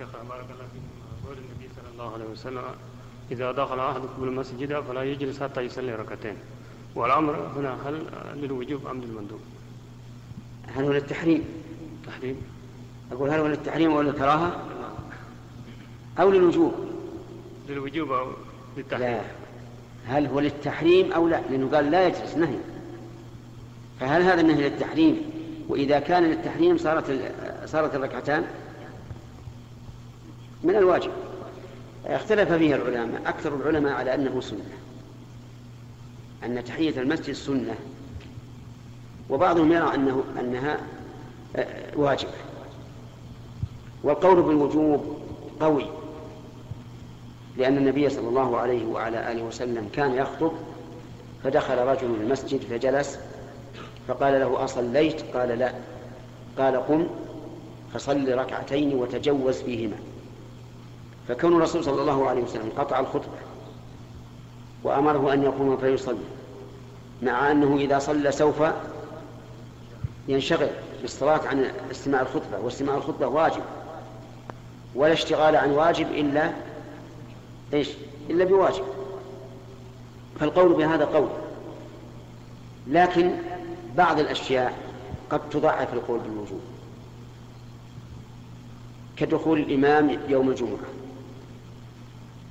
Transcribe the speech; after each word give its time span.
شيخ 0.00 0.08
بارك 0.12 0.44
الله 0.50 0.66
فيكم 0.72 1.26
قول 1.26 1.36
النبي 1.38 1.68
صلى 1.76 1.92
الله 1.92 2.14
عليه 2.14 2.24
وسلم 2.24 2.62
إذا 3.30 3.52
دخل 3.52 3.80
أحدكم 3.80 4.24
المسجد 4.24 4.80
فلا 4.80 5.02
يجلس 5.02 5.42
حتى 5.42 5.60
يصلي 5.60 5.94
ركعتين 5.94 6.36
والأمر 6.94 7.36
هنا 7.56 7.88
هل 7.88 8.06
للوجوب 8.34 8.86
أم 8.86 9.00
للمندوب؟ 9.00 9.40
هل 10.66 10.84
هو 10.84 10.92
للتحريم؟ 10.92 11.44
تحريم 12.06 12.36
أقول 13.12 13.30
هل 13.30 13.40
هو 13.40 13.46
للتحريم 13.46 13.92
أو 13.92 14.02
للكراهة؟ 14.02 14.62
أو 16.20 16.30
للوجوب؟ 16.30 16.74
للوجوب 17.68 18.12
أو 18.12 18.26
للتحريم؟ 18.76 19.06
لا 19.08 19.20
هل 20.06 20.26
هو 20.26 20.40
للتحريم 20.40 21.12
أو 21.12 21.28
لا؟ 21.28 21.40
لأنه 21.50 21.70
قال 21.76 21.90
لا 21.90 22.06
يجلس 22.06 22.36
نهي 22.36 22.58
فهل 24.00 24.22
هذا 24.22 24.40
النهي 24.40 24.68
للتحريم 24.68 25.30
وإذا 25.68 25.98
كان 25.98 26.22
للتحريم 26.22 26.78
صارت 26.78 27.32
صارت 27.66 27.94
الركعتان 27.94 28.44
من 30.64 30.76
الواجب؟ 30.76 31.10
اختلف 32.06 32.52
فيها 32.52 32.76
العلماء 32.76 33.22
أكثر 33.26 33.54
العلماء 33.54 33.92
على 33.92 34.14
أنه 34.14 34.40
سنة 34.40 34.70
أن 36.44 36.64
تحية 36.64 37.00
المسجد 37.00 37.32
سنة 37.32 37.74
وبعضهم 39.30 39.72
يرى 39.72 39.94
أنه 39.94 40.24
أنها 40.40 40.78
آه، 41.56 41.66
واجبة 41.96 42.32
والقول 44.02 44.42
بالوجوب 44.42 45.18
قوي 45.60 45.86
لأن 47.56 47.76
النبي 47.76 48.10
صلى 48.10 48.28
الله 48.28 48.56
عليه 48.56 48.86
وعلى 48.86 49.32
آله 49.32 49.42
وسلم 49.42 49.88
كان 49.92 50.14
يخطب 50.14 50.52
فدخل 51.44 51.78
رجل 51.78 52.06
المسجد 52.06 52.60
فجلس 52.60 53.18
فقال 54.08 54.40
له 54.40 54.64
أصليت؟ 54.64 55.36
قال 55.36 55.48
لا. 55.48 55.72
قال 56.58 56.76
قم 56.76 57.06
فصل 57.94 58.32
ركعتين 58.38 58.94
وتجوز 58.94 59.62
فيهما. 59.62 59.96
فكون 61.28 61.56
الرسول 61.56 61.84
صلى 61.84 62.00
الله 62.00 62.28
عليه 62.28 62.42
وسلم 62.42 62.72
قطع 62.78 63.00
الخطبة 63.00 63.38
وأمره 64.84 65.32
أن 65.32 65.42
يقوم 65.42 65.76
فيصلي 65.76 66.24
مع 67.22 67.50
أنه 67.50 67.76
إذا 67.76 67.98
صلى 67.98 68.32
سوف 68.32 68.62
ينشغل 70.28 70.68
بالصلاة 71.02 71.48
عن 71.48 71.70
استماع 71.90 72.20
الخطبة 72.20 72.58
واستماع 72.62 72.96
الخطبة 72.96 73.26
واجب 73.26 73.62
ولا 74.94 75.12
اشتغال 75.12 75.56
عن 75.56 75.70
واجب 75.70 76.06
إلا 76.10 76.52
إيش؟ 77.74 77.88
إلا 78.30 78.44
بواجب. 78.44 78.84
فالقول 80.40 80.72
بهذا 80.72 81.04
قول. 81.04 81.28
لكن 82.88 83.32
بعض 83.96 84.18
الأشياء 84.18 84.78
قد 85.30 85.40
تضعف 85.50 85.94
القول 85.94 86.20
بالوجوب. 86.20 86.60
كدخول 89.16 89.58
الإمام 89.58 90.18
يوم 90.28 90.50
الجمعة. 90.50 90.99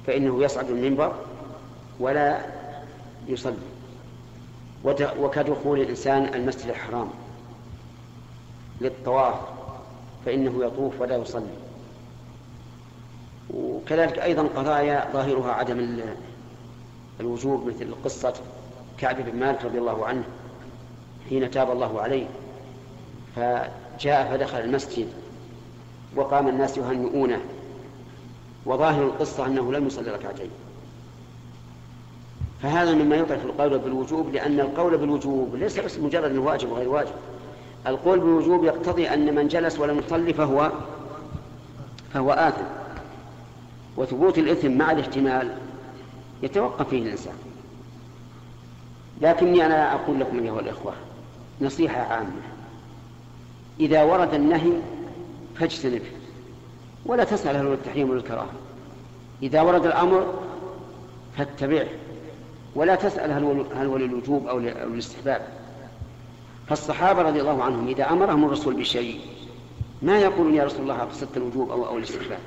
فإنه 0.07 0.43
يصعد 0.43 0.69
المنبر 0.69 1.15
ولا 1.99 2.39
يصلي. 3.27 3.55
وكدخول 5.19 5.81
الإنسان 5.81 6.33
المسجد 6.33 6.69
الحرام 6.69 7.09
للطواف 8.81 9.35
فإنه 10.25 10.65
يطوف 10.65 11.01
ولا 11.01 11.17
يصلي. 11.17 11.53
وكذلك 13.53 14.19
أيضا 14.19 14.43
قضايا 14.43 15.09
ظاهرها 15.13 15.51
عدم 15.51 15.99
الوجوب 17.19 17.67
مثل 17.67 17.95
قصة 18.03 18.33
كعب 18.97 19.15
بن 19.21 19.39
مالك 19.39 19.65
رضي 19.65 19.77
الله 19.77 20.05
عنه 20.05 20.23
حين 21.29 21.51
تاب 21.51 21.71
الله 21.71 22.01
عليه. 22.01 22.27
فجاء 23.35 24.31
فدخل 24.31 24.59
المسجد 24.59 25.07
وقام 26.15 26.47
الناس 26.47 26.77
يهنئونه. 26.77 27.41
وظاهر 28.65 29.03
القصة 29.03 29.45
أنه 29.45 29.71
لم 29.71 29.87
يصلي 29.87 30.11
ركعتين. 30.11 30.49
فهذا 32.61 32.93
مما 32.93 33.15
يضعف 33.15 33.45
القول 33.45 33.79
بالوجوب 33.79 34.33
لأن 34.33 34.59
القول 34.59 34.97
بالوجوب 34.97 35.55
ليس 35.55 35.79
بس 35.79 35.99
مجرد 35.99 36.37
واجب 36.37 36.71
وغير 36.71 36.89
واجب. 36.89 37.13
القول 37.87 38.19
بالوجوب 38.19 38.63
يقتضي 38.63 39.09
أن 39.09 39.35
من 39.35 39.47
جلس 39.47 39.79
ولم 39.79 39.99
يصلي 39.99 40.33
فهو 40.33 40.71
فهو 42.13 42.31
آثم. 42.31 42.65
وثبوت 43.97 44.37
الإثم 44.37 44.71
مع 44.71 44.91
الاحتمال 44.91 45.57
يتوقف 46.43 46.89
فيه 46.89 47.03
الإنسان. 47.03 47.33
لكني 49.21 49.65
أنا 49.65 49.93
أقول 49.93 50.19
لكم 50.19 50.39
أيها 50.39 50.59
الإخوة 50.59 50.93
نصيحة 51.61 52.01
عامة. 52.01 52.41
إذا 53.79 54.03
ورد 54.03 54.33
النهي 54.33 54.71
فاجتنبه. 55.55 56.11
ولا 57.05 57.23
تسأل 57.23 57.55
هل 57.55 57.67
هو 57.67 57.73
التحريم 57.73 58.09
ولا 58.09 58.19
الكراهة. 58.19 58.53
إذا 59.43 59.61
ورد 59.61 59.85
الأمر 59.85 60.33
فاتبعه 61.37 61.87
ولا 62.75 62.95
تسأل 62.95 63.31
هل 63.75 63.85
هو 63.85 63.97
للوجوب 63.97 64.47
أو 64.47 64.59
للاستحباب 64.59 65.47
فالصحابة 66.67 67.21
رضي 67.21 67.41
الله 67.41 67.63
عنهم 67.63 67.87
إذا 67.87 68.09
أمرهم 68.09 68.45
الرسول 68.45 68.75
بشيء 68.75 69.19
ما 70.01 70.19
يقولون 70.19 70.55
يا 70.55 70.63
رسول 70.63 70.81
الله 70.81 70.97
قصدت 70.97 71.37
الوجوب 71.37 71.71
أو 71.71 71.87
أو 71.87 71.97
الاستحباب؟ 71.97 72.39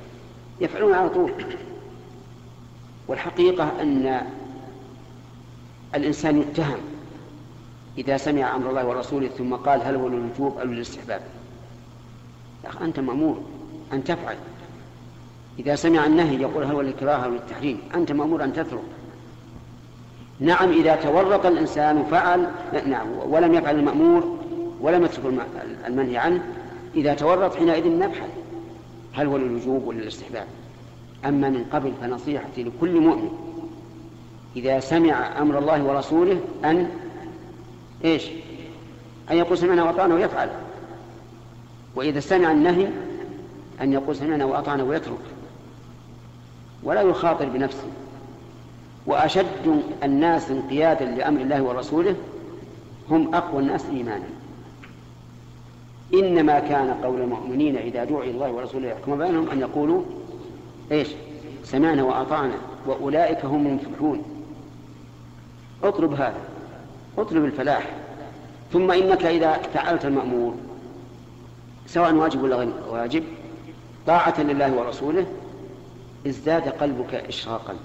يفعلون 0.61 0.93
على 0.93 1.09
طول. 1.09 1.31
والحقيقة 3.07 3.81
أن 3.81 4.21
الإنسان 5.95 6.41
يتهم 6.41 6.77
إذا 7.97 8.17
سمع 8.17 8.55
أمر 8.55 8.69
الله 8.69 8.87
ورسوله 8.87 9.27
ثم 9.27 9.55
قال 9.55 9.81
هل 9.81 9.95
هو 9.95 10.07
للوجوب 10.07 10.57
أو 10.57 10.65
للاستحباب؟ 10.65 11.21
أنت 12.81 12.99
مأمور. 12.99 13.43
أن 13.93 14.03
تفعل. 14.03 14.35
إذا 15.59 15.75
سمع 15.75 16.05
النهي 16.05 16.41
يقول 16.41 16.63
هل 16.63 16.85
للكراهة 16.85 17.25
أو 17.25 17.31
للتحريم 17.31 17.81
أنت 17.95 18.11
مأمور 18.11 18.43
أن 18.43 18.53
تترك. 18.53 18.83
نعم 20.39 20.71
إذا 20.71 20.95
تورط 20.95 21.45
الإنسان 21.45 21.97
وفعل 21.97 22.47
نعم 22.85 23.07
ولم 23.29 23.53
يفعل 23.53 23.75
المأمور 23.75 24.39
ولم 24.81 25.05
يترك 25.05 25.33
المنهي 25.87 26.17
عنه 26.17 26.43
إذا 26.95 27.13
تورط 27.13 27.55
حينئذ 27.55 27.87
نبحث 27.87 28.29
هل 29.13 29.27
هو 29.27 29.37
للوجوب 29.37 29.87
ولا 29.87 30.01
للاستحباب. 30.01 30.47
أما 31.25 31.49
من 31.49 31.65
قبل 31.73 31.93
فنصيحتي 32.01 32.63
لكل 32.63 32.99
مؤمن 32.99 33.29
إذا 34.55 34.79
سمع 34.79 35.41
أمر 35.41 35.59
الله 35.59 35.83
ورسوله 35.83 36.39
أن 36.65 36.89
إيش؟ 38.05 38.27
أن 39.31 39.37
يقول 39.37 39.57
سمعنا 39.57 39.83
وأطعنا 39.83 40.15
ويفعل. 40.15 40.49
وإذا 41.95 42.19
سمع 42.19 42.51
النهي 42.51 42.87
أن 43.81 43.93
يقول 43.93 44.15
سمعنا 44.15 44.45
وأطعنا 44.45 44.83
ويترك. 44.83 45.17
ولا 46.83 47.01
يخاطر 47.01 47.49
بنفسه. 47.49 47.87
وأشد 49.05 49.83
الناس 50.03 50.51
انقيادا 50.51 51.05
لأمر 51.05 51.41
الله 51.41 51.61
ورسوله 51.63 52.15
هم 53.09 53.35
أقوى 53.35 53.61
الناس 53.61 53.85
إيمانا. 53.85 54.27
إنما 56.13 56.59
كان 56.59 56.93
قول 57.03 57.21
المؤمنين 57.21 57.77
إذا 57.77 58.03
دعي 58.03 58.31
الله 58.31 58.51
ورسوله 58.51 58.87
يحكم 58.87 59.17
بينهم 59.17 59.49
أن 59.49 59.59
يقولوا 59.59 60.03
إيش؟ 60.91 61.07
سمعنا 61.63 62.03
وأطعنا 62.03 62.55
وأولئك 62.85 63.45
هم 63.45 63.67
المفلحون. 63.67 64.23
اطلب 65.83 66.13
هذا. 66.13 66.41
اطلب 67.17 67.45
الفلاح. 67.45 67.89
ثم 68.73 68.91
إنك 68.91 69.25
إذا 69.25 69.53
فعلت 69.53 70.05
المأمور 70.05 70.55
سواء 71.87 72.13
واجب 72.13 72.43
ولا 72.43 72.55
غير 72.55 72.69
واجب 72.89 73.23
طاعة 74.07 74.41
لله 74.41 74.73
ورسوله 74.73 75.25
ازداد 76.27 76.69
قلبك 76.69 77.15
إشراقا 77.15 77.75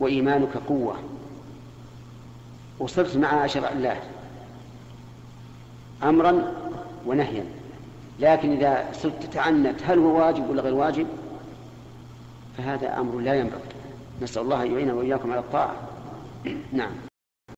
وإيمانك 0.00 0.56
قوة. 0.68 0.96
وصرت 2.78 3.16
مع 3.16 3.46
شرع 3.46 3.68
الله 3.68 4.00
أمرا 6.02 6.54
ونهيا. 7.06 7.44
لكن 8.20 8.52
إذا 8.52 8.92
صرت 8.92 9.22
تتعنت 9.22 9.82
هل 9.82 9.98
هو 9.98 10.18
واجب 10.18 10.50
ولا 10.50 10.62
غير 10.62 10.74
واجب؟ 10.74 11.06
فهذا 12.58 12.98
أمر 13.00 13.18
لا 13.18 13.34
ينبغي. 13.34 13.60
نسأل 14.22 14.42
الله 14.42 14.62
أن 14.62 14.72
يعيننا 14.72 14.92
وإياكم 14.92 15.32
على 15.32 15.40
الطاعة. 15.40 15.74
نعم. 16.72 17.11